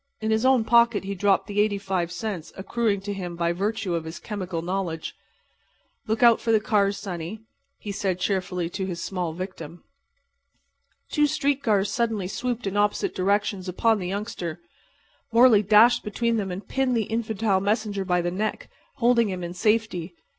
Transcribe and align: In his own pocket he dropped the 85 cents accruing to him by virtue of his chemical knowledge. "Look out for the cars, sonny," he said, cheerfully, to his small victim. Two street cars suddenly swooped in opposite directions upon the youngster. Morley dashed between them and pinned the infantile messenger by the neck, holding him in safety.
In 0.19 0.31
his 0.31 0.47
own 0.47 0.63
pocket 0.65 1.03
he 1.03 1.13
dropped 1.13 1.45
the 1.45 1.61
85 1.61 2.11
cents 2.11 2.51
accruing 2.57 3.01
to 3.01 3.13
him 3.13 3.35
by 3.35 3.51
virtue 3.53 3.93
of 3.93 4.03
his 4.05 4.17
chemical 4.17 4.63
knowledge. 4.63 5.13
"Look 6.07 6.23
out 6.23 6.41
for 6.41 6.51
the 6.51 6.59
cars, 6.59 6.97
sonny," 6.97 7.41
he 7.77 7.91
said, 7.91 8.17
cheerfully, 8.19 8.67
to 8.71 8.87
his 8.87 8.99
small 8.99 9.31
victim. 9.31 9.83
Two 11.11 11.27
street 11.27 11.61
cars 11.61 11.91
suddenly 11.91 12.27
swooped 12.27 12.65
in 12.65 12.75
opposite 12.77 13.13
directions 13.13 13.69
upon 13.69 13.99
the 13.99 14.07
youngster. 14.07 14.59
Morley 15.31 15.61
dashed 15.61 16.03
between 16.03 16.37
them 16.37 16.49
and 16.49 16.67
pinned 16.67 16.97
the 16.97 17.03
infantile 17.03 17.59
messenger 17.59 18.03
by 18.03 18.21
the 18.23 18.31
neck, 18.31 18.71
holding 18.95 19.29
him 19.29 19.43
in 19.43 19.53
safety. 19.53 20.15